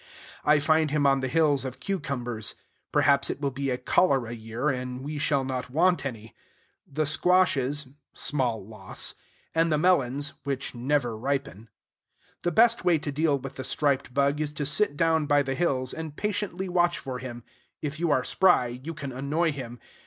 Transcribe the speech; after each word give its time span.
I 0.43 0.57
find 0.57 0.89
him 0.89 1.05
on 1.05 1.19
the 1.19 1.27
hills 1.27 1.63
of 1.63 1.79
cucumbers 1.79 2.55
(perhaps 2.91 3.29
it 3.29 3.39
will 3.39 3.51
be 3.51 3.69
a 3.69 3.77
cholera 3.77 4.31
year, 4.33 4.67
and 4.67 5.01
we 5.03 5.19
shall 5.19 5.43
not 5.43 5.69
want 5.69 6.07
any), 6.07 6.33
the 6.91 7.05
squashes 7.05 7.85
(small 8.11 8.65
loss), 8.65 9.13
and 9.53 9.71
the 9.71 9.77
melons 9.77 10.33
(which 10.43 10.73
never 10.73 11.15
ripen). 11.15 11.69
The 12.41 12.51
best 12.51 12.83
way 12.83 12.97
to 12.97 13.11
deal 13.11 13.37
with 13.37 13.57
the 13.57 13.63
striped 13.63 14.11
bug 14.11 14.41
is 14.41 14.53
to 14.53 14.65
sit 14.65 14.97
down 14.97 15.27
by 15.27 15.43
the 15.43 15.53
hills, 15.53 15.93
and 15.93 16.15
patiently 16.15 16.67
watch 16.67 16.97
for 16.97 17.19
him. 17.19 17.43
If 17.83 17.99
you 17.99 18.09
are 18.09 18.23
spry, 18.23 18.79
you 18.83 18.95
can 18.95 19.11
annoy 19.11 19.51
him. 19.51 19.77